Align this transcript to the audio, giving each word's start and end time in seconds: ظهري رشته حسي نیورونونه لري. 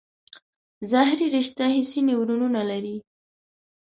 ظهري 0.91 1.27
رشته 1.37 1.63
حسي 1.75 1.99
نیورونونه 2.07 2.61
لري. 2.69 2.97